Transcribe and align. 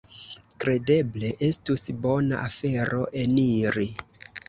Kredeble 0.63 1.29
estus 1.49 1.85
bona 2.07 2.43
afero 2.49 3.07
eniri. 3.29 3.91